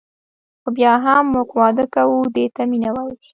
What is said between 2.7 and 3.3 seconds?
مینه وايي.